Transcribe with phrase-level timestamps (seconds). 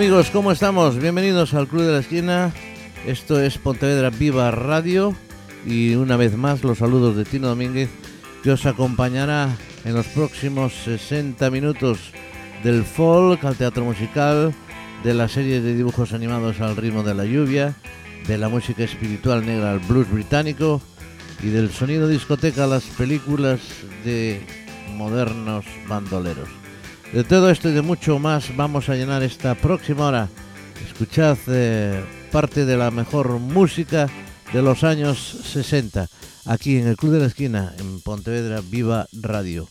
[0.00, 0.96] Amigos, ¿cómo estamos?
[0.96, 2.54] Bienvenidos al Club de la Esquina.
[3.06, 5.14] Esto es Pontevedra Viva Radio
[5.66, 7.90] y una vez más los saludos de Tino Domínguez
[8.42, 12.12] que os acompañará en los próximos 60 minutos
[12.64, 14.54] del folk al teatro musical,
[15.04, 17.74] de la serie de dibujos animados al ritmo de la lluvia,
[18.26, 20.80] de la música espiritual negra al blues británico
[21.42, 23.60] y del sonido discoteca a las películas
[24.02, 24.40] de
[24.96, 26.59] modernos bandoleros.
[27.12, 30.28] De todo esto y de mucho más vamos a llenar esta próxima hora.
[30.86, 34.08] Escuchad eh, parte de la mejor música
[34.52, 36.06] de los años 60,
[36.46, 39.68] aquí en el Club de la Esquina, en Pontevedra Viva Radio.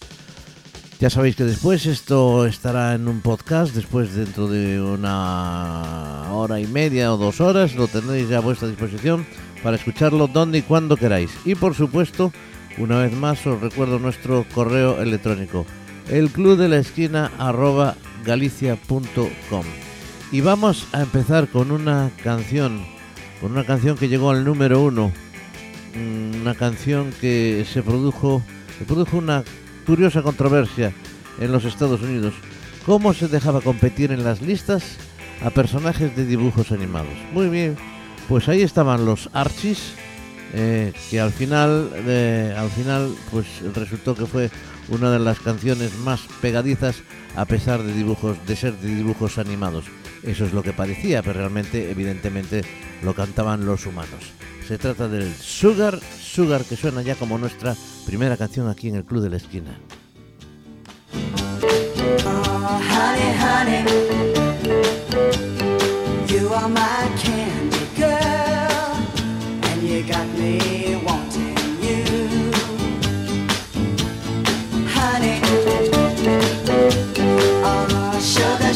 [1.00, 6.68] Ya sabéis que después esto estará en un podcast, después dentro de una hora y
[6.68, 9.26] media o dos horas, lo tendréis a vuestra disposición
[9.64, 11.32] para escucharlo donde y cuando queráis.
[11.46, 12.34] Y por supuesto,
[12.78, 15.66] una vez más os recuerdo nuestro correo electrónico
[16.10, 19.64] el club de la esquina arroba galicia.com.
[20.32, 22.84] Y vamos a empezar con una canción,
[23.42, 25.12] con una canción que llegó al número uno,
[25.96, 28.44] mm, una canción que se produjo,
[28.78, 29.44] se produjo una
[29.86, 30.94] curiosa controversia
[31.40, 32.34] en los Estados Unidos.
[32.86, 34.98] ¿Cómo se dejaba competir en las listas
[35.44, 37.14] a personajes de dibujos animados?
[37.34, 37.76] Muy bien,
[38.28, 39.94] pues ahí estaban los Archies,
[40.54, 44.50] eh, que al final, eh, al final, pues resultó que fue
[44.90, 47.04] una de las canciones más pegadizas
[47.36, 49.86] a pesar de dibujos de ser de dibujos animados.
[50.24, 52.64] Eso es lo que parecía, pero realmente evidentemente
[53.04, 54.34] lo cantaban los humanos.
[54.68, 59.06] Se trata del Sugar Sugar que suena ya como nuestra primera canción aquí en el
[59.06, 59.80] Club de la Esquina.
[62.26, 62.80] Oh,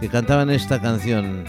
[0.00, 1.44] que cantaban esta canción,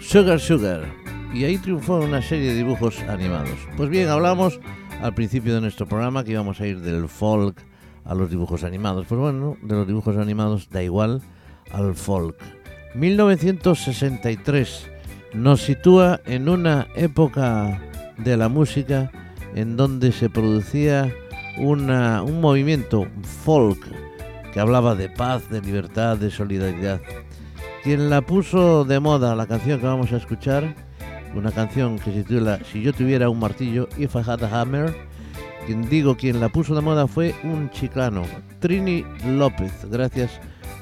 [0.00, 0.84] Sugar Sugar,
[1.32, 3.58] y ahí triunfó una serie de dibujos animados.
[3.76, 4.58] Pues bien, hablamos
[5.00, 7.56] al principio de nuestro programa que íbamos a ir del folk
[8.04, 9.06] a los dibujos animados.
[9.06, 11.22] Pues bueno, de los dibujos animados da igual
[11.72, 12.36] al folk.
[12.94, 14.90] 1963
[15.34, 17.80] nos sitúa en una época
[18.18, 19.12] de la música
[19.54, 21.14] en donde se producía
[21.58, 23.06] una, un movimiento
[23.44, 23.78] folk
[24.52, 27.00] que hablaba de paz, de libertad, de solidaridad.
[27.82, 30.74] Quien la puso de moda, la canción que vamos a escuchar,
[31.34, 34.94] una canción que se titula Si yo tuviera un martillo, If I Had a Hammer,
[35.64, 38.24] quien digo quien la puso de moda fue un chicano,
[38.58, 40.30] Trini López, gracias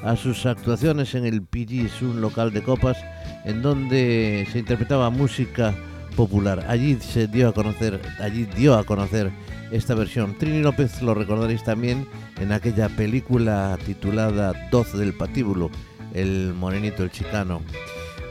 [0.03, 2.97] a sus actuaciones en el PG's, un local de copas,
[3.45, 5.73] en donde se interpretaba música
[6.17, 6.65] popular.
[6.67, 9.31] Allí se dio a conocer, allí dio a conocer
[9.71, 10.37] esta versión.
[10.37, 12.05] Trini López lo recordaréis también
[12.41, 15.69] en aquella película titulada 12 del patíbulo,
[16.13, 17.61] el morenito, el chicano.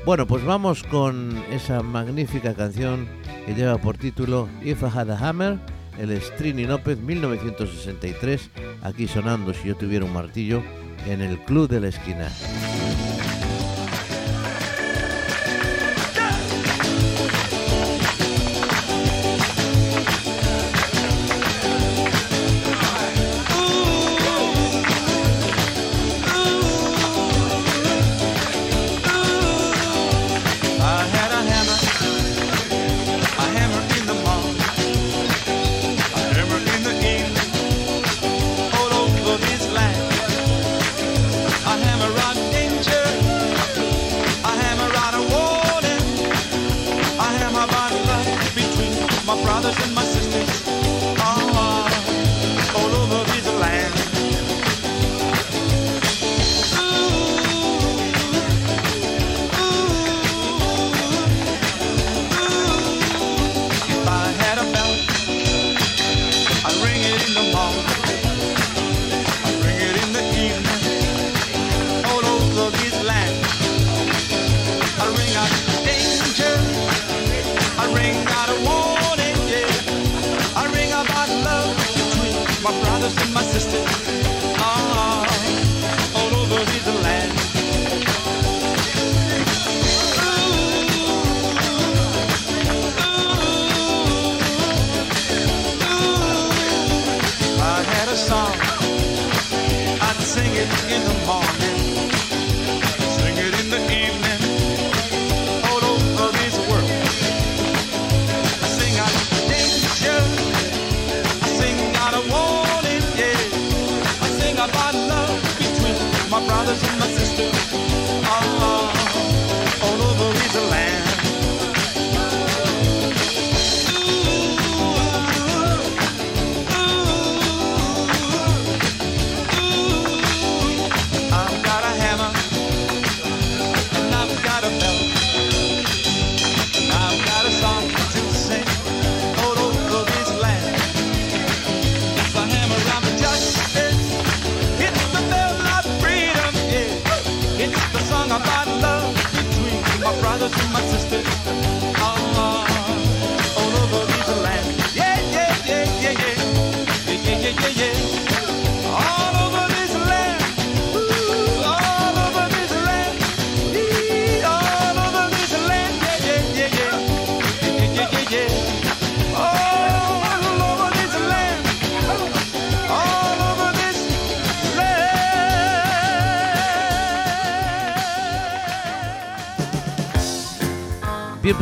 [0.04, 3.08] Bueno, pues vamos con esa magnífica canción
[3.46, 5.58] que lleva por título If I Had a Hammer,
[5.98, 8.50] el es Trini López 1963,
[8.82, 10.62] aquí sonando si yo tuviera un martillo
[11.06, 12.28] en el Club de la Esquina.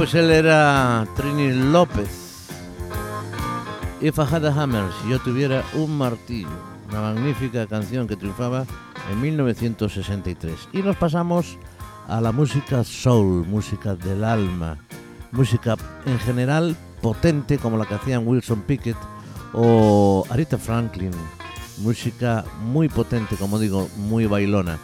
[0.06, 2.46] Pues él era Trini López.
[4.00, 6.46] If I had a hammer, si yo tuviera un martillo.
[6.90, 8.66] Una magnífica canción que triunfaba
[9.10, 10.68] en 1963.
[10.72, 11.58] Y nos pasamos
[12.06, 14.78] a la música soul, música del alma,
[15.32, 18.98] música en general potente como la que hacían Wilson Pickett
[19.54, 21.10] o Aretha Franklin,
[21.78, 24.78] música muy potente, como digo, muy bailona.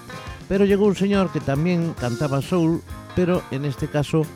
[0.48, 2.82] Pero llegó un señor que también cantaba soul,
[3.14, 4.26] pero en este caso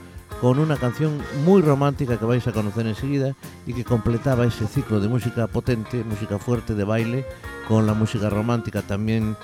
[0.40, 3.34] con una canción muy romántica que vais a conocer enseguida
[3.66, 7.24] y que completaba ese ciclo de música potente, música fuerte de baile,
[7.68, 9.36] con la música romántica también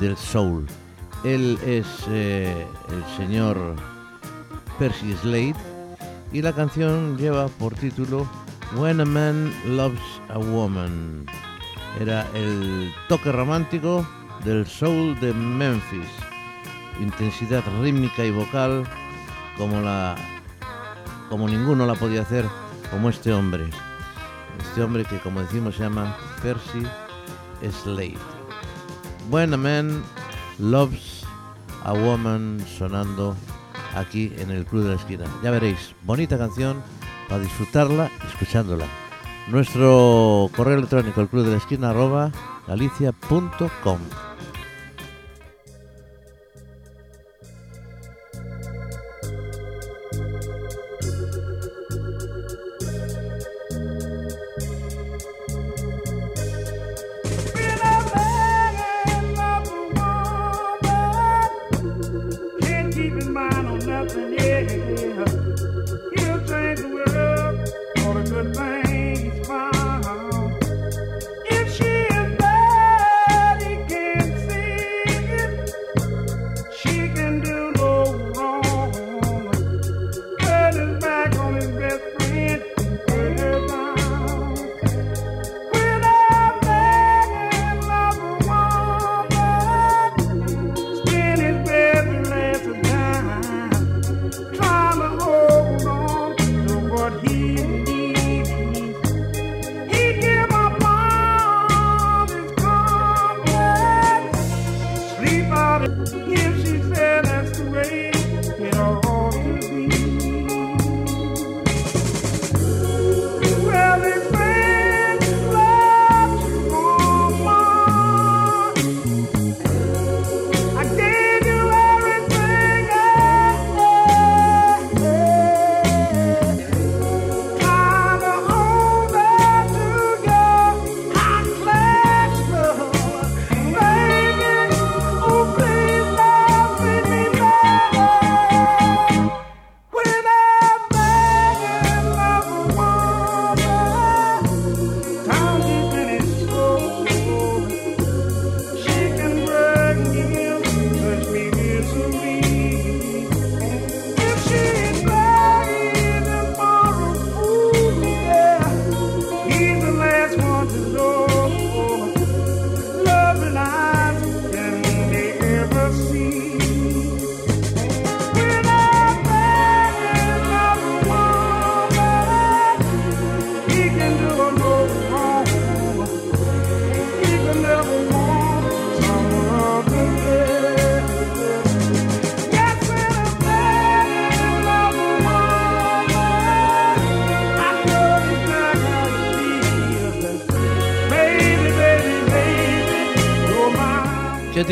[0.00, 0.66] del soul.
[1.24, 3.76] Él es eh, el señor
[4.78, 5.54] Percy Slade
[6.32, 8.26] y la canción lleva por título
[8.76, 11.26] When a Man Loves a Woman.
[12.00, 14.06] Era el toque romántico
[14.44, 16.08] del soul de Memphis.
[17.00, 18.84] Intensidad rítmica y vocal
[19.56, 20.16] como la
[21.30, 22.44] como ninguno la podía hacer
[22.90, 23.70] como este hombre.
[24.58, 26.82] Este hombre que como decimos se llama Percy
[27.82, 28.18] Slade.
[29.30, 30.02] When a man
[30.58, 31.24] loves
[31.84, 33.34] a woman sonando
[33.94, 35.24] aquí en el Club de la Esquina.
[35.42, 36.82] Ya veréis, bonita canción
[37.28, 38.84] para disfrutarla escuchándola.
[39.48, 41.92] Nuestro correo electrónico el club de la esquina.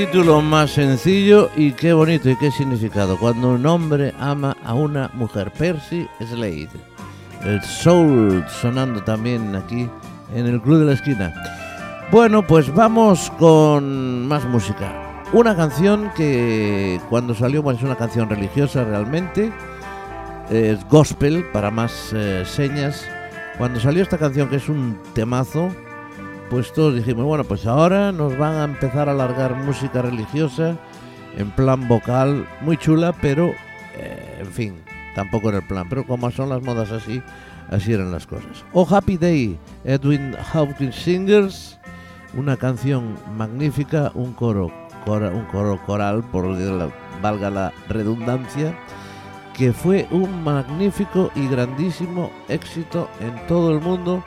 [0.07, 3.19] Título más sencillo y qué bonito y qué significado.
[3.19, 6.69] Cuando un hombre ama a una mujer, Percy Slade.
[7.43, 9.89] El soul sonando también aquí
[10.33, 11.35] en el Club de la Esquina.
[12.13, 15.25] Bueno, pues vamos con más música.
[15.33, 19.53] Una canción que cuando salió, bueno, es una canción religiosa realmente.
[20.49, 23.05] Es gospel para más eh, señas.
[23.59, 25.73] Cuando salió esta canción, que es un temazo,
[26.51, 30.77] pues todos dijimos, bueno, pues ahora nos van a empezar a largar música religiosa
[31.37, 33.53] en plan vocal, muy chula, pero
[33.95, 34.75] eh, en fin,
[35.15, 35.89] tampoco era el plan.
[35.89, 37.23] Pero como son las modas así,
[37.71, 38.65] así eran las cosas.
[38.73, 41.79] Oh Happy Day, Edwin Hopkins Singers,
[42.35, 44.73] una canción magnífica, un coro,
[45.07, 46.45] un coro coral, por
[47.23, 48.79] valga la redundancia,
[49.55, 54.23] que fue un magnífico y grandísimo éxito en todo el mundo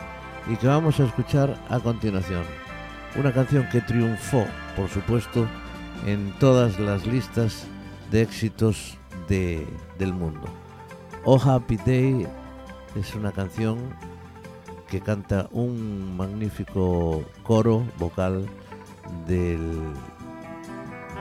[0.48, 2.44] y que vamos a escuchar a continuación.
[3.16, 4.46] Una canción que triunfó,
[4.76, 5.48] por supuesto,
[6.06, 7.68] en todas las listas
[8.10, 9.68] de éxitos de,
[9.98, 10.48] del mundo.
[11.24, 12.28] Oh Happy Day
[12.96, 13.78] es una canción
[14.90, 18.46] que canta un magnífico coro vocal
[19.28, 19.94] del,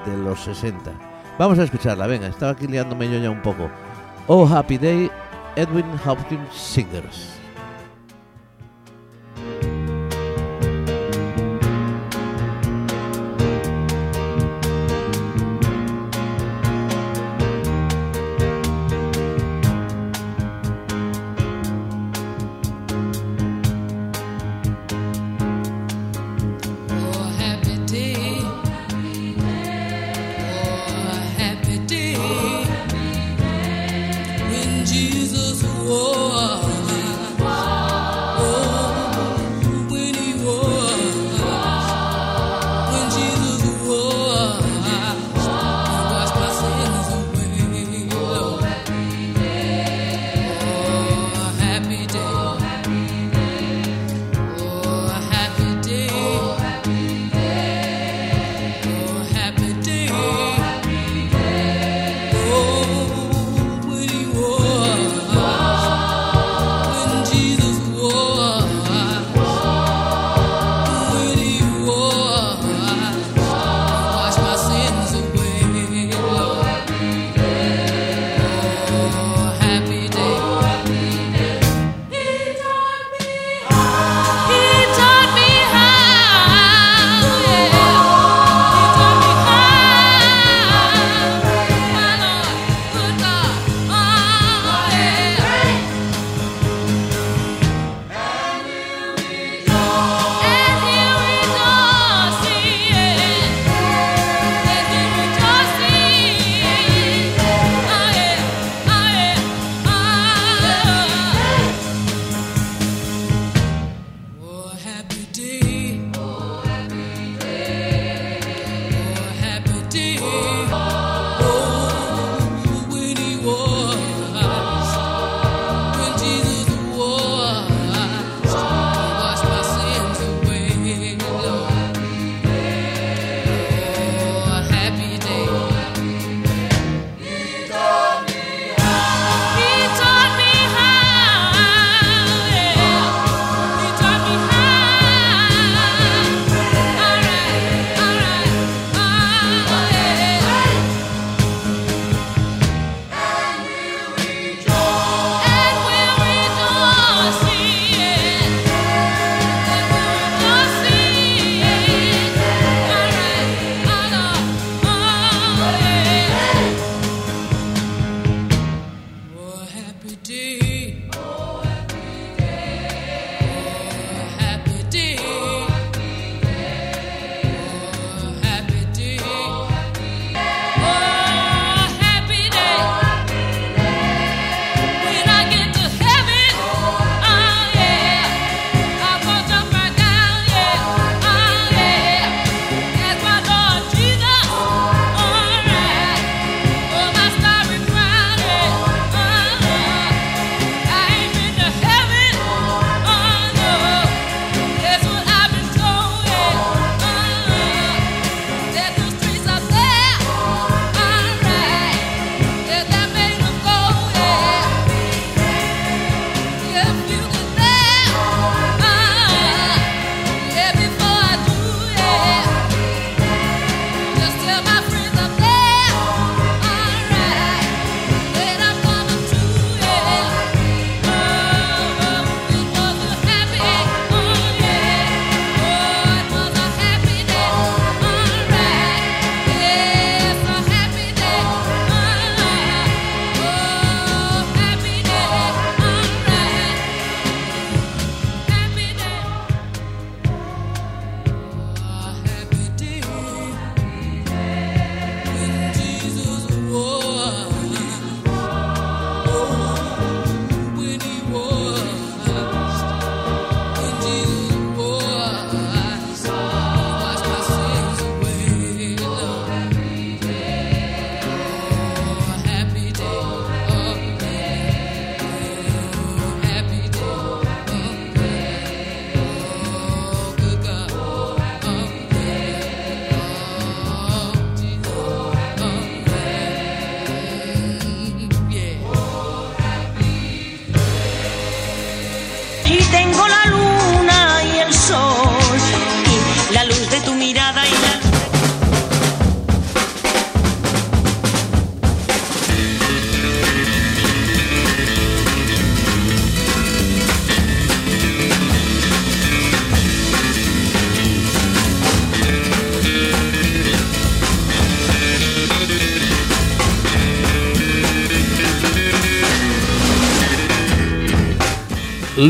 [0.06, 0.90] de los 60.
[1.38, 3.70] Vamos a escucharla, venga, estaba aquí liándome yo ya un poco.
[4.26, 5.10] Oh Happy Day,
[5.56, 7.39] Edwin Hopkins Singers.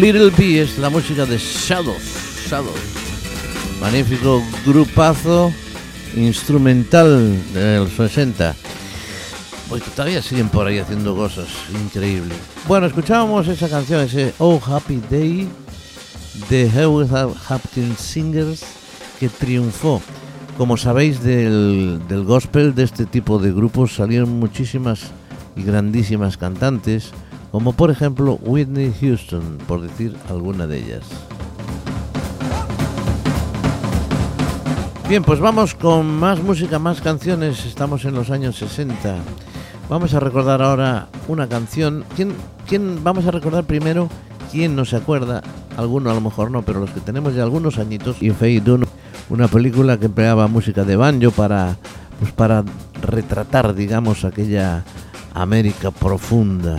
[0.01, 2.47] Little B es la música de Shadows.
[2.49, 2.81] Shadows.
[3.83, 5.53] Magnífico grupazo
[6.17, 8.57] instrumental de los 60.
[9.69, 11.49] Hoy todavía siguen por ahí haciendo cosas
[11.85, 12.39] increíbles.
[12.67, 15.47] Bueno, escuchábamos esa canción, ese Oh Happy Day
[16.49, 18.65] de Howard Hopkins Singers
[19.19, 20.01] que triunfó.
[20.57, 25.11] Como sabéis, del, del gospel de este tipo de grupos salieron muchísimas
[25.57, 27.13] y grandísimas cantantes,
[27.51, 31.03] como por ejemplo Whitney Houston, por decir alguna de ellas.
[35.09, 37.67] Bien, pues vamos con más música, más canciones.
[37.67, 39.17] Estamos en los años 60.
[39.89, 42.05] Vamos a recordar ahora una canción.
[42.15, 42.33] ¿Quién,
[42.69, 44.09] quién vamos a recordar primero?
[44.53, 45.43] ¿Quién no se acuerda?
[45.77, 48.23] Alguno a lo mejor no, pero los que tenemos ya algunos añitos.
[48.23, 48.63] Y Fade
[49.31, 51.77] una película que empleaba música de banjo para,
[52.21, 52.63] pues para
[53.03, 54.85] retratar, digamos, aquella
[55.35, 56.79] América profunda.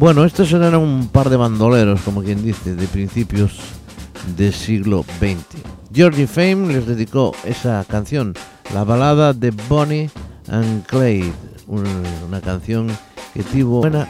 [0.00, 3.58] Bueno, estos eran un par de bandoleros, como quien dice, de principios
[4.34, 5.62] del siglo XX.
[5.92, 8.32] Georgie Fame les dedicó esa canción,
[8.72, 10.08] la balada de Bonnie
[10.48, 11.30] and Clyde,
[11.68, 12.88] una canción
[13.34, 14.08] que tuvo buena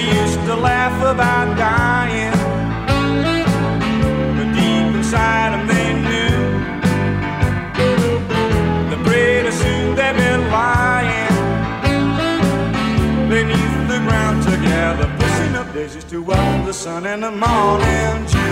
[0.00, 2.32] They used to laugh about dying.
[4.34, 6.38] But deep inside them they knew.
[8.88, 11.36] The pretty soon they'd be lying.
[13.28, 18.49] Beneath the ground together, pushing up daisies to welcome the sun in the morning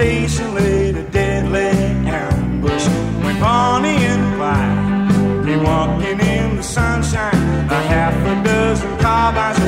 [0.00, 1.68] deputation laid a deadly
[2.08, 2.86] ambush.
[3.22, 9.59] When Bonnie and Clyde came walking in the sunshine, a half a dozen carbines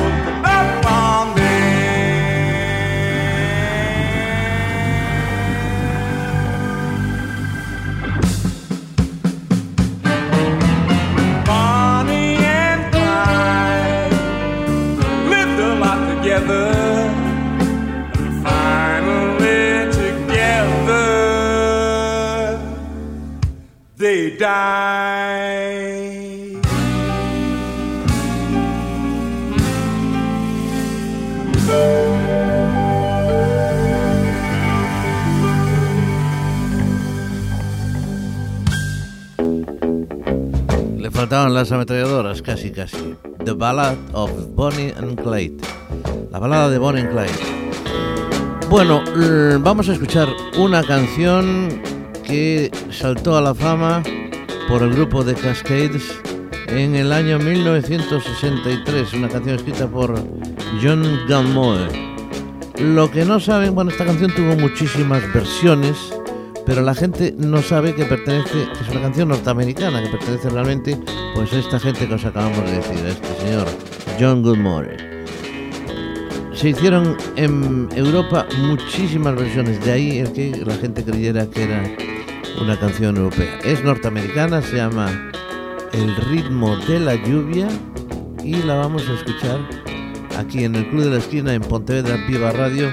[40.97, 43.15] Le faltaban las ametralladoras, casi, casi.
[43.43, 45.57] The Ballad of Bonnie and Clyde.
[46.31, 47.63] La balada de Bonnie and Clyde.
[48.69, 49.03] Bueno,
[49.59, 51.81] vamos a escuchar una canción
[52.23, 54.01] que saltó a la fama
[54.67, 56.19] por el grupo de Cascades
[56.67, 60.15] en el año 1963, una canción escrita por
[60.81, 61.87] John Gilmore.
[62.79, 65.97] Lo que no saben, bueno, esta canción tuvo muchísimas versiones,
[66.65, 70.97] pero la gente no sabe que pertenece, es una canción norteamericana, que pertenece realmente
[71.35, 73.67] pues a esta gente que os acabamos de decir, a este señor
[74.19, 74.97] John Goodmore.
[76.53, 82.12] Se hicieron en Europa muchísimas versiones, de ahí el que la gente creyera que era
[82.61, 83.59] una canción europea.
[83.63, 85.31] Es norteamericana, se llama
[85.91, 87.67] El ritmo de la lluvia
[88.43, 89.59] y la vamos a escuchar
[90.37, 92.91] aquí en el Club de la Esquina en Pontevedra Viva Radio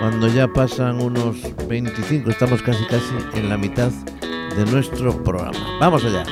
[0.00, 1.36] cuando ya pasan unos
[1.68, 3.90] 25, estamos casi casi en la mitad
[4.56, 5.58] de nuestro programa.
[5.78, 6.24] Vamos allá.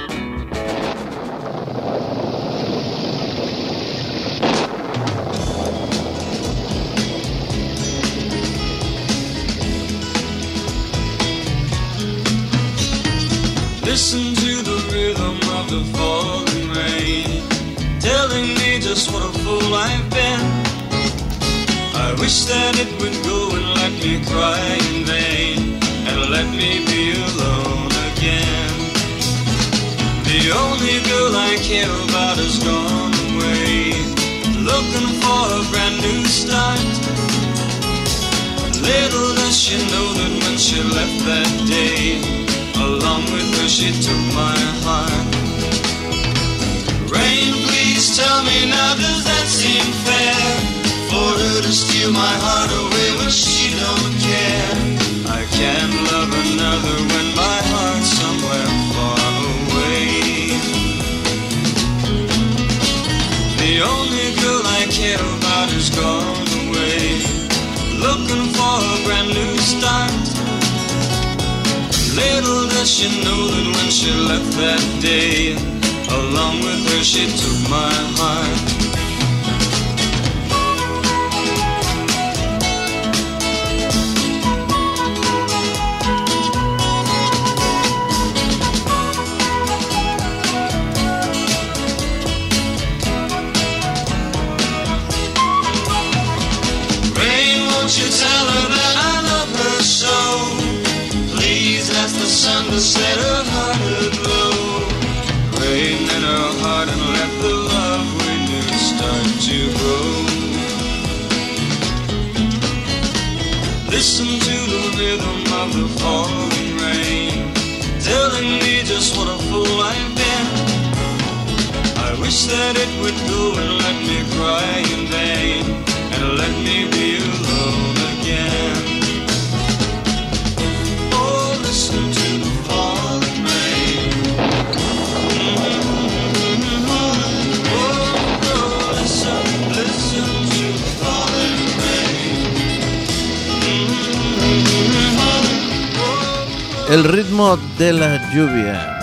[147.56, 148.98] De la lluvia.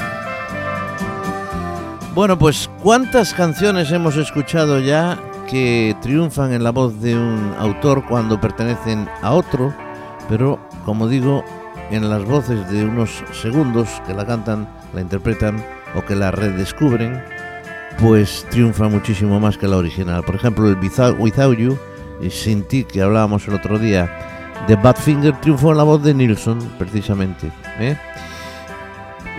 [2.14, 5.18] Bueno, pues ¿cuántas canciones hemos escuchado ya
[5.50, 9.74] que triunfan en la voz de un autor cuando pertenecen a otro?
[10.30, 11.44] Pero, como digo,
[11.90, 17.24] en las voces de unos segundos que la cantan, la interpretan o que la redescubren,
[18.00, 20.24] pues triunfa muchísimo más que la original.
[20.24, 21.80] Por ejemplo, el Without, You
[22.22, 24.08] y Sin Ti, que hablábamos el otro día,
[24.68, 27.52] de Badfinger triunfó en la voz de Nilsson, precisamente.
[27.80, 27.98] ¿eh?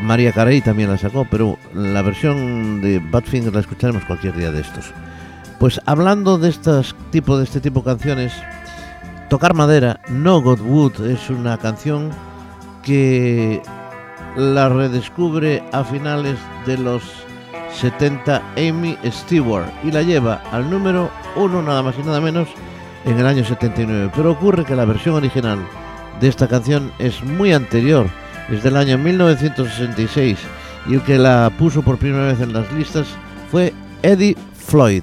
[0.02, 4.60] María Carey también la sacó, pero la versión de Badfinger la escucharemos cualquier día de
[4.60, 4.92] estos.
[5.58, 8.32] Pues hablando de estos tipo de este tipo de canciones,
[9.28, 12.10] Tocar Madera, No God Wood es una canción
[12.84, 13.62] que
[14.36, 17.02] la redescubre a finales de los
[17.72, 22.48] 70 Amy Stewart y la lleva al número uno nada más y nada menos
[23.04, 24.10] en el año 79.
[24.14, 25.58] Pero ocurre que la versión original
[26.20, 28.08] de esta canción es muy anterior,
[28.50, 30.38] es del año 1966
[30.88, 33.06] y el que la puso por primera vez en las listas
[33.50, 35.02] fue Eddie Floyd.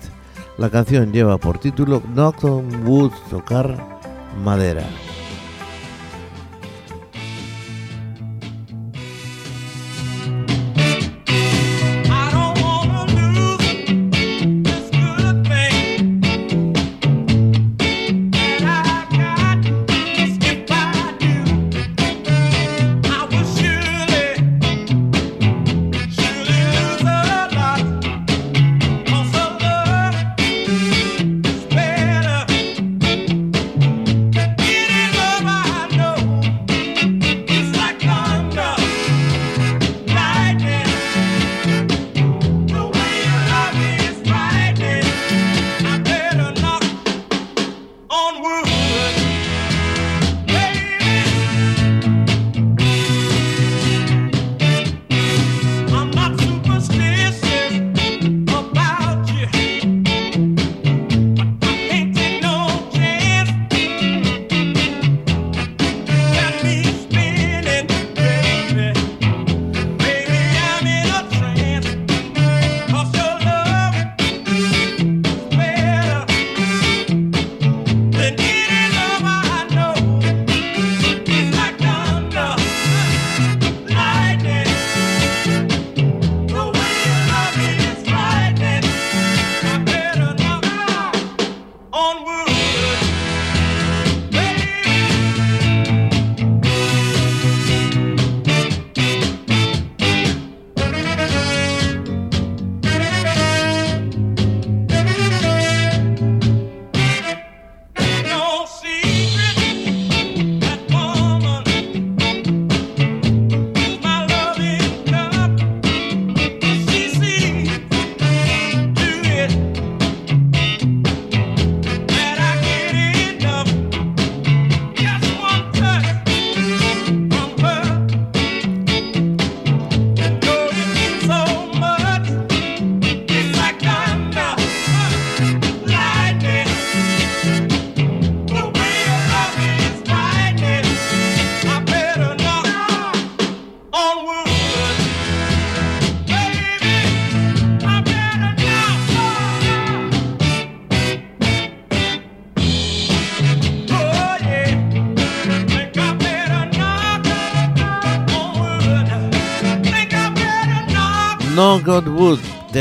[0.58, 3.78] La canción lleva por título Knock on tocar
[4.44, 4.84] madera.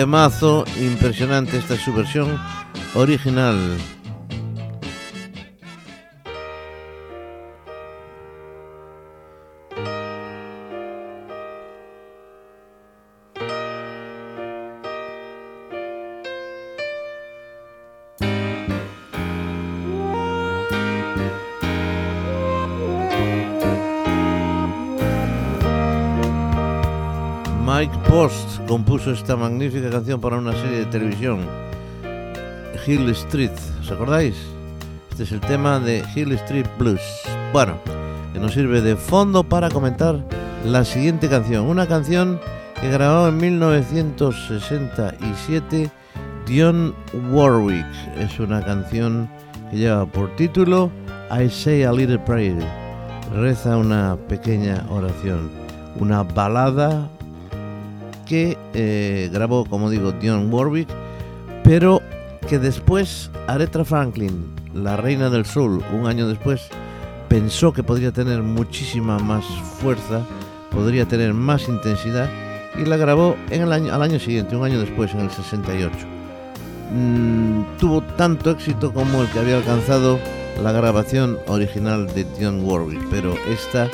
[0.02, 1.58] Temazo impresionante.
[1.58, 2.36] Esta es su versión
[2.94, 3.56] original.
[29.02, 31.40] Compuso esta magnífica canción para una serie de televisión,
[32.86, 33.50] Hill Street.
[33.80, 34.36] ¿Os acordáis?
[35.10, 37.00] Este es el tema de Hill Street Blues.
[37.52, 37.74] Bueno,
[38.32, 40.20] que nos sirve de fondo para comentar
[40.64, 41.66] la siguiente canción.
[41.66, 42.40] Una canción
[42.80, 45.90] que grabó en 1967
[46.46, 46.92] Dionne
[47.32, 47.84] Warwick.
[48.18, 49.28] Es una canción
[49.70, 50.92] que lleva por título
[51.28, 52.64] I Say a Little Prayer.
[53.34, 55.50] Reza una pequeña oración.
[55.98, 57.10] Una balada
[58.32, 60.88] que eh, grabó, como digo, Dionne Warwick,
[61.62, 62.00] pero
[62.48, 66.62] que después Aretha Franklin, la reina del soul, un año después,
[67.28, 69.44] pensó que podría tener muchísima más
[69.82, 70.22] fuerza,
[70.70, 72.30] podría tener más intensidad
[72.74, 75.94] y la grabó en el año, al año siguiente, un año después, en el 68.
[76.90, 80.18] Mm, tuvo tanto éxito como el que había alcanzado
[80.62, 83.90] la grabación original de Dionne Warwick, pero esta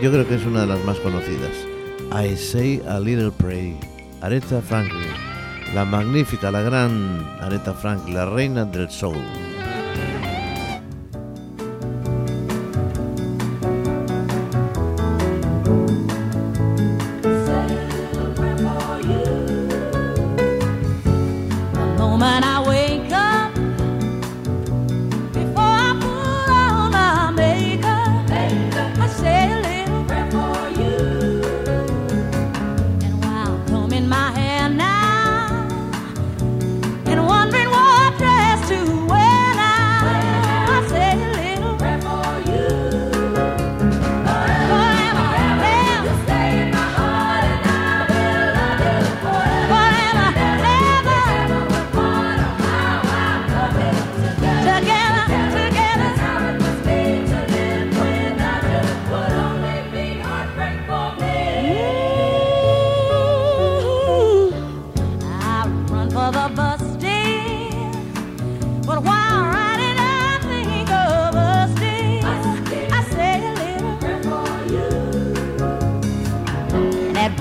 [0.00, 1.71] yo creo que es una de las más conocidas.
[2.14, 3.74] I Say a Little Prayer,
[4.20, 5.08] Aretha Franklin,
[5.74, 9.51] la magnífica, la gran Aretha Franklin, la reina del soul.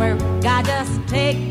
[0.02, 1.51] Work, I just take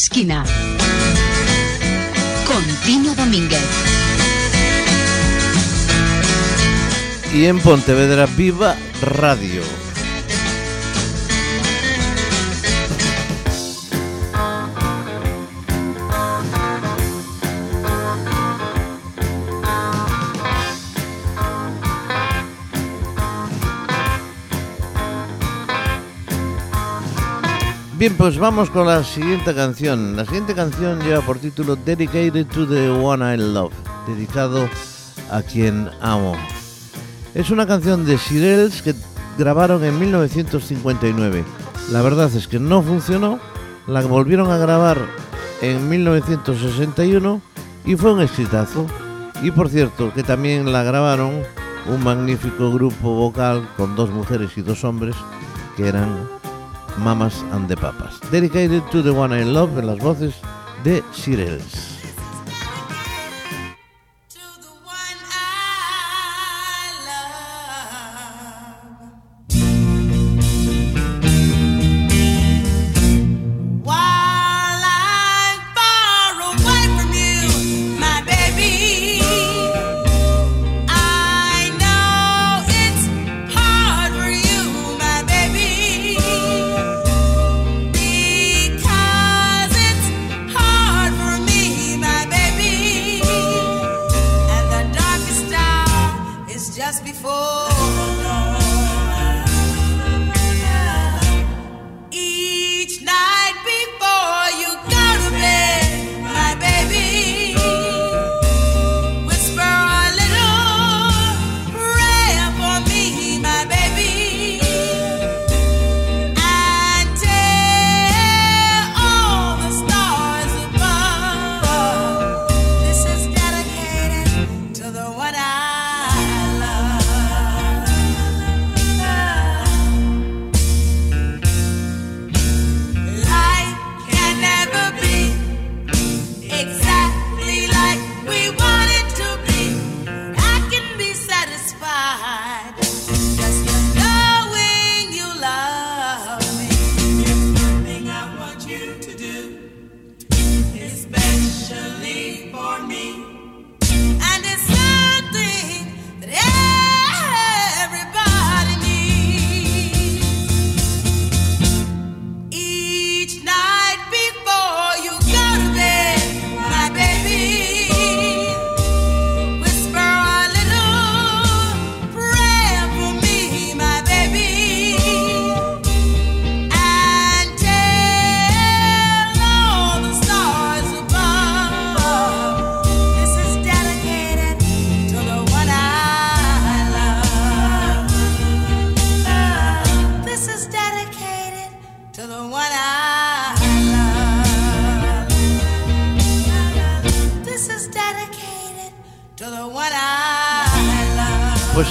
[0.00, 0.44] Esquina.
[2.46, 3.60] Con Tino Domínguez.
[7.34, 9.77] Y en Pontevedra Viva Radio.
[28.08, 30.16] Bien, pues vamos con la siguiente canción.
[30.16, 33.74] La siguiente canción lleva por título Dedicated to the One I Love,
[34.06, 34.66] dedicado
[35.30, 36.34] a quien amo.
[37.34, 38.94] Es una canción de Sirels que
[39.36, 41.44] grabaron en 1959.
[41.92, 43.40] La verdad es que no funcionó,
[43.86, 44.96] la volvieron a grabar
[45.60, 47.42] en 1961
[47.84, 48.86] y fue un exitazo.
[49.42, 51.42] Y por cierto, que también la grabaron
[51.86, 55.14] un magnífico grupo vocal con dos mujeres y dos hombres
[55.76, 56.37] que eran
[56.98, 58.20] Mamas and the Papas.
[58.30, 60.34] Dedicated to the One I Love en las voces
[60.84, 61.97] de Sirels.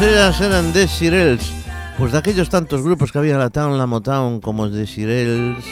[0.02, 1.52] Ellas eran de Sirels,
[1.98, 5.66] pues de aquellos tantos grupos que había en la Town, la Motown, como de Sirels,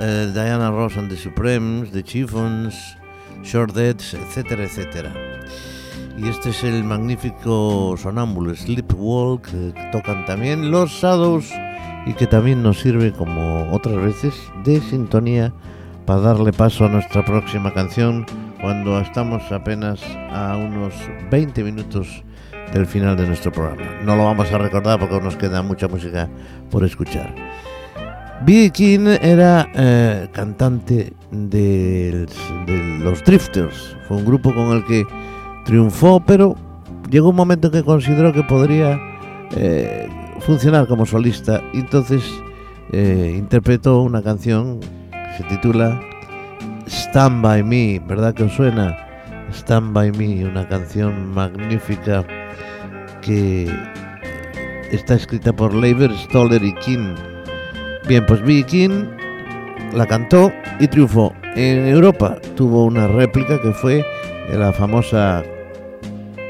[0.00, 2.74] eh, Diana Ross and the Supremes, The Chiffons,
[3.44, 5.12] Short Deads, etcétera, etcétera.
[6.18, 11.48] Y este es el magnífico sonámbulo Sleepwalk, eh, que tocan también los Shadows
[12.06, 14.34] y que también nos sirve como otras veces
[14.64, 15.52] de sintonía
[16.04, 18.26] para darle paso a nuestra próxima canción
[18.60, 20.00] cuando estamos apenas
[20.32, 20.94] a unos
[21.30, 22.24] 20 minutos
[22.72, 23.82] del final de nuestro programa.
[24.04, 26.28] No lo vamos a recordar porque nos queda mucha música
[26.70, 27.34] por escuchar.
[28.44, 28.70] B.
[28.70, 32.26] King era eh, cantante de
[33.00, 33.96] los Drifters.
[34.06, 35.06] Fue un grupo con el que
[35.64, 36.54] triunfó, pero
[37.10, 38.98] llegó un momento en que consideró que podría
[39.52, 40.08] eh,
[40.40, 41.62] funcionar como solista.
[41.72, 42.22] Entonces
[42.92, 45.98] eh, interpretó una canción que se titula
[46.86, 48.96] Stand By Me, ¿verdad que os suena?
[49.50, 52.24] Stand By Me, una canción magnífica
[53.26, 53.68] que
[54.92, 57.14] está escrita por Leiber, Stoller y King.
[58.08, 58.62] Bien, pues B.
[58.62, 59.06] King
[59.92, 61.34] la cantó y triunfó.
[61.56, 64.04] En Europa tuvo una réplica que fue
[64.52, 65.42] la famosa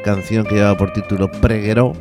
[0.05, 1.95] canción que llevaba por título Pregueró,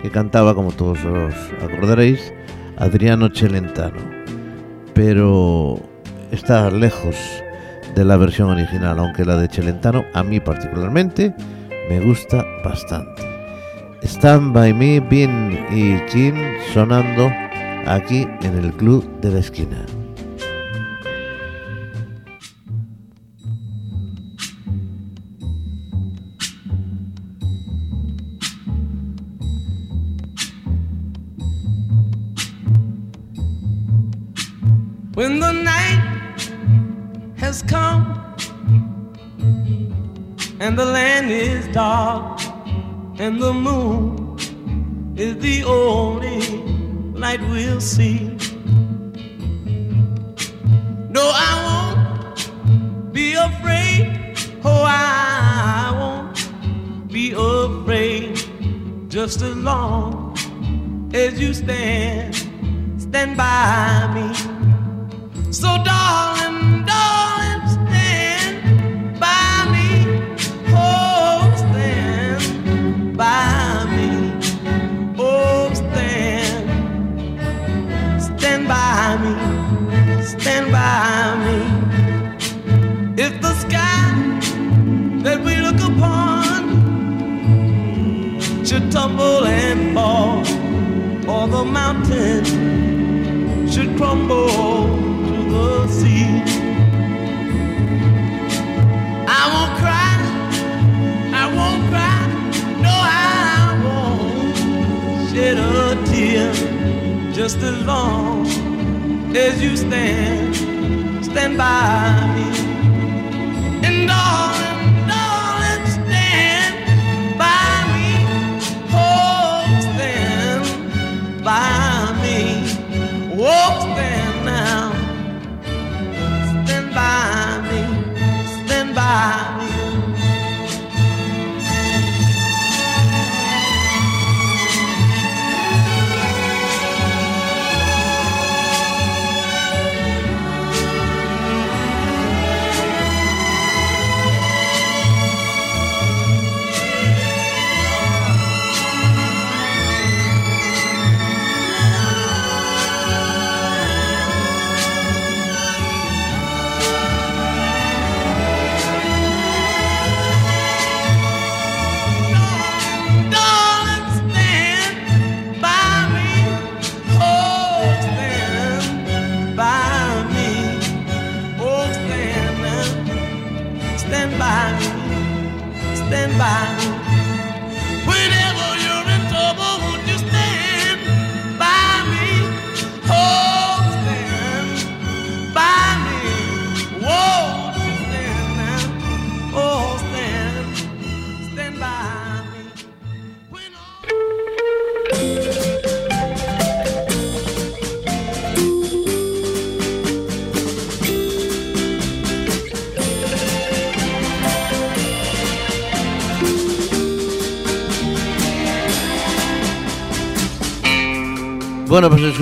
[0.00, 2.32] que cantaba, como todos os acordaréis,
[2.78, 4.00] Adriano Celentano.
[4.94, 5.78] Pero
[6.30, 7.16] está lejos
[7.94, 11.34] de la versión original, aunque la de Celentano a mí particularmente
[11.90, 13.31] me gusta bastante.
[14.04, 16.34] Stand by me, Bin y King
[16.74, 17.30] sonando
[17.86, 19.86] aquí en el club de la esquina.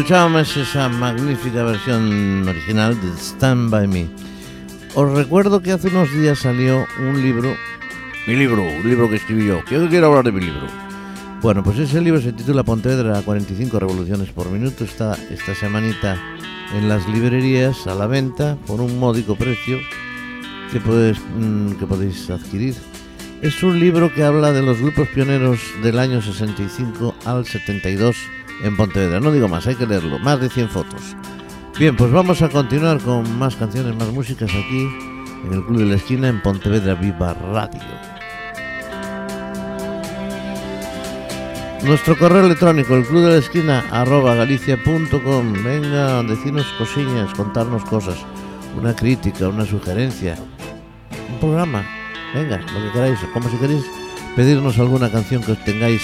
[0.01, 4.09] Escuchábamos esa magnífica versión original de Stand By Me.
[4.95, 7.55] Os recuerdo que hace unos días salió un libro,
[8.27, 9.61] mi libro, un libro que escribí yo.
[9.67, 10.67] ¿Quién quiere hablar de mi libro?
[11.43, 14.85] Bueno, pues ese libro se titula Pontevedra 45 revoluciones por minuto.
[14.85, 16.17] Está esta semanita
[16.75, 19.81] en las librerías a la venta por un módico precio
[20.73, 22.75] que, puedes, mm, que podéis adquirir.
[23.43, 28.17] Es un libro que habla de los grupos pioneros del año 65 al 72
[28.63, 29.21] en Pontevedra.
[29.21, 30.19] No digo más, hay que leerlo.
[30.19, 31.17] Más de 100 fotos.
[31.79, 34.89] Bien, pues vamos a continuar con más canciones, más músicas aquí
[35.47, 37.81] en el Club de la Esquina en Pontevedra Viva Radio.
[41.83, 45.53] Nuestro correo electrónico, el club de la esquina, arroba galicia.com.
[45.65, 48.19] Venga, decirnos cosillas, contarnos cosas,
[48.77, 50.37] una crítica, una sugerencia,
[51.33, 51.83] un programa.
[52.35, 53.85] Venga, lo que queráis, como si queréis
[54.37, 56.03] pedirnos alguna canción que os tengáis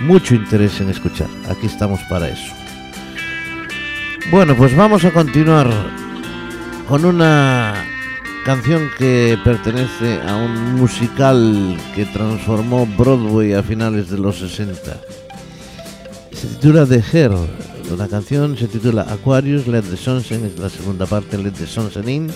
[0.00, 1.28] mucho interés en escuchar.
[1.48, 2.52] Aquí estamos para eso.
[4.30, 5.68] Bueno, pues vamos a continuar
[6.86, 7.74] con una
[8.44, 15.00] canción que pertenece a un musical que transformó Broadway a finales de los 60.
[16.32, 17.32] Se titula The Hair.
[17.96, 22.08] La canción se titula Aquarius, Let the Sunshine, es la segunda parte, Let the Sunshine
[22.08, 22.30] In.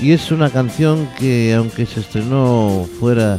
[0.00, 3.38] Y es una canción que, aunque se estrenó fuera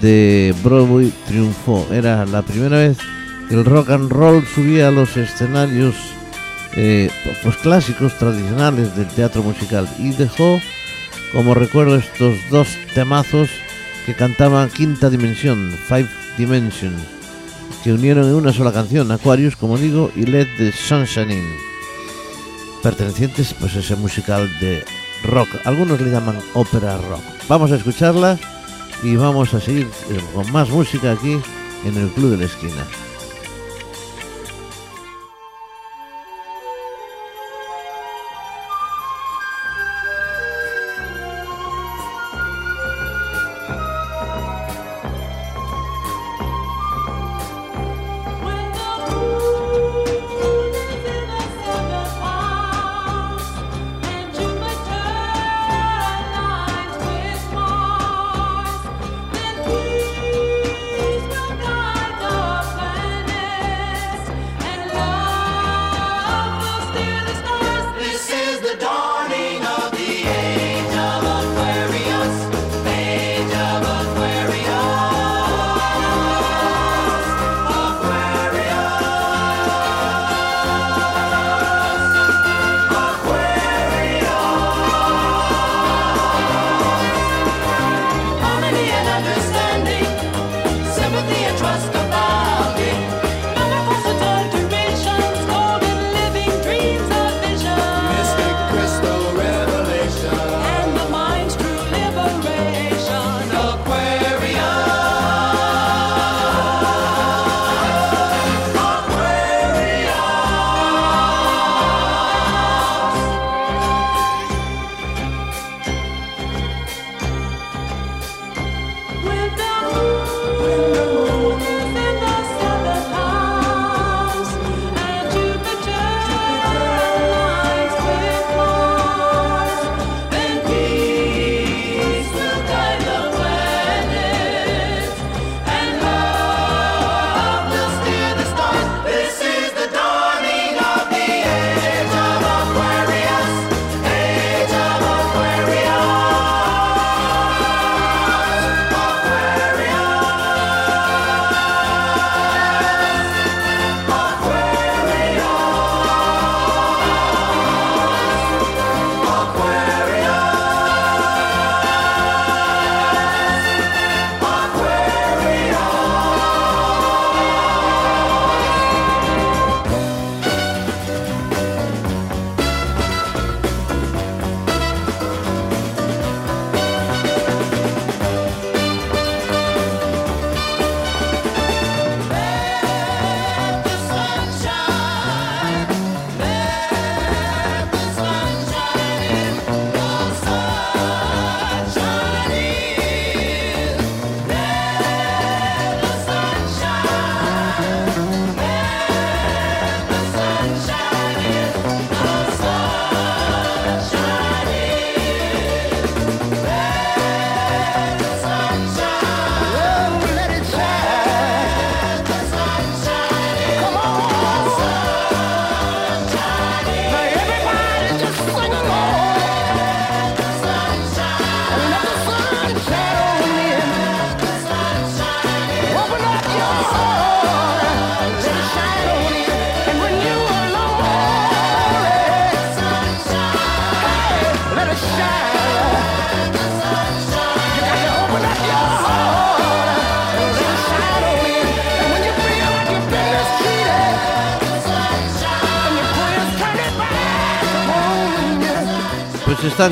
[0.00, 1.86] de Broadway, triunfó.
[1.92, 2.98] Era la primera vez
[3.48, 5.94] que el rock and roll subía a los escenarios
[6.76, 7.10] eh,
[7.42, 10.60] pues clásicos tradicionales del teatro musical y dejó
[11.32, 13.50] como recuerdo estos dos temazos
[14.06, 16.08] que cantaban Quinta Dimensión, Five
[16.38, 16.94] Dimension,
[17.84, 21.44] que unieron en una sola canción, Aquarius, como digo, y Let the Sunshine In,
[22.82, 24.84] pertenecientes pues a ese musical de
[25.24, 25.48] rock.
[25.64, 27.22] Algunos le llaman ópera rock.
[27.48, 28.38] Vamos a escucharla
[29.02, 31.40] y vamos a seguir eh, con más música aquí
[31.84, 32.86] en el Club de la Esquina.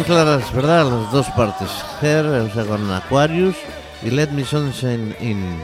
[0.03, 0.90] Claras, ¿verdad?
[0.90, 1.70] Las dos partes.
[2.03, 3.57] Her, o sea, con Aquarius
[4.03, 5.59] y Let Me Sunshine In.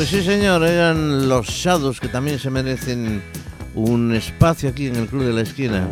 [0.00, 3.20] Pues sí, señor, eran los Shadows que también se merecen
[3.74, 5.86] un espacio aquí en el Club de la Esquina.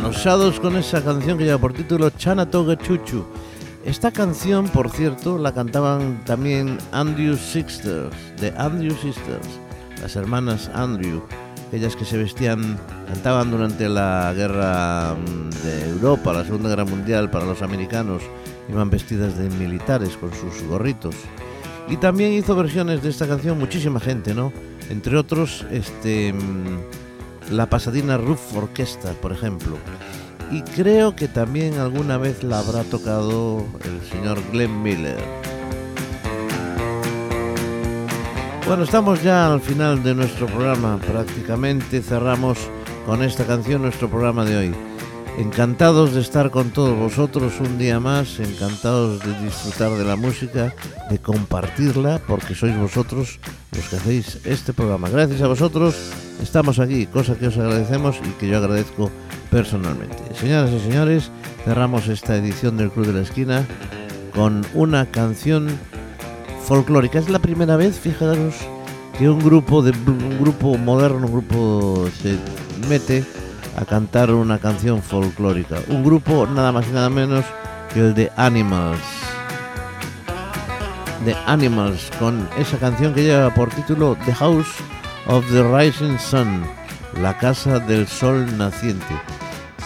[0.00, 3.26] Los Shadows con esa canción que lleva por título Chanatoga Chuchu.
[3.84, 9.48] Esta canción, por cierto, la cantaban también Andrew Sisters, de Andrew Sisters,
[10.00, 11.24] las hermanas Andrew,
[11.72, 12.78] ellas que se vestían,
[13.08, 18.22] cantaban durante la guerra mm, de Europa, la Segunda Guerra Mundial para los americanos,
[18.68, 21.16] iban vestidas de militares con sus gorritos.
[21.88, 24.52] Y también hizo versiones de esta canción muchísima gente, ¿no?
[24.88, 29.76] Entre otros, este, mm, la Pasadena Roof Orchestra, por ejemplo.
[30.50, 35.18] Y creo que también alguna vez la habrá tocado el señor Glenn Miller.
[38.66, 40.98] Bueno, estamos ya al final de nuestro programa.
[40.98, 42.58] Prácticamente cerramos
[43.06, 44.89] con esta canción nuestro programa de hoy.
[45.38, 50.74] Encantados de estar con todos vosotros un día más, encantados de disfrutar de la música,
[51.08, 53.38] de compartirla, porque sois vosotros
[53.72, 55.08] los que hacéis este programa.
[55.08, 55.96] Gracias a vosotros
[56.42, 59.10] estamos aquí, cosa que os agradecemos y que yo agradezco
[59.50, 60.16] personalmente.
[60.34, 61.30] Señoras y señores,
[61.64, 63.66] cerramos esta edición del Club de la Esquina
[64.34, 65.68] con una canción
[66.64, 67.18] folclórica.
[67.18, 68.54] Es la primera vez, fijaros,
[69.18, 72.36] que un grupo de un grupo moderno, un grupo se
[72.88, 73.24] mete
[73.76, 75.76] a cantar una canción folclórica.
[75.88, 77.44] Un grupo nada más y nada menos
[77.92, 79.00] que el de Animals.
[81.24, 84.68] The Animals con esa canción que lleva por título The House
[85.26, 86.64] of the Rising Sun,
[87.20, 89.14] la casa del sol naciente.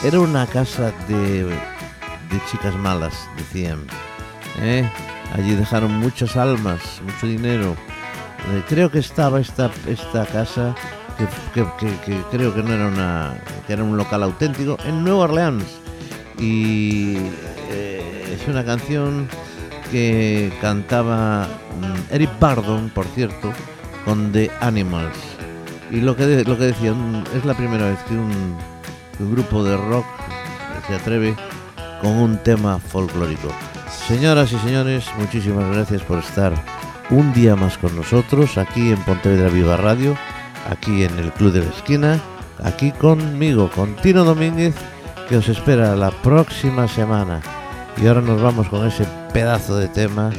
[0.04, 3.84] Era una casa de, de chicas malas, decían.
[4.60, 4.88] ¿eh?
[5.34, 7.74] Allí dejaron muchas almas, mucho dinero.
[8.52, 10.74] Eh, creo que estaba esta, esta casa,
[11.16, 13.34] que, que- que- que creo que no era una,
[13.66, 15.64] que era un local auténtico, en Nueva Orleans.
[16.38, 17.16] Y
[17.70, 19.28] eh, es una canción
[19.90, 21.46] que cantaba
[21.80, 23.52] mm, Eric Bardon, por cierto,
[24.04, 25.16] con The Animals.
[25.90, 28.56] Y lo que, de- lo que decía, un- es la primera vez que un,
[29.20, 30.04] un grupo de rock
[30.88, 31.34] se atreve
[32.00, 33.48] con un tema folclórico.
[34.08, 36.52] Señoras y señores, muchísimas gracias por estar
[37.10, 40.16] un día más con nosotros aquí en Pontevedra Viva Radio,
[40.68, 42.20] aquí en el Club de la Esquina,
[42.62, 44.74] aquí conmigo, con Tino Domínguez,
[45.28, 47.40] que os espera la próxima semana.
[48.00, 50.30] Y ahora nos vamos con ese pedazo de tema,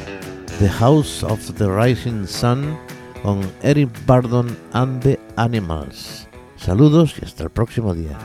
[0.58, 2.76] The House of the Rising Sun,
[3.22, 6.28] con Eric Bardon and the Animals.
[6.56, 8.18] Saludos y hasta el próximo día.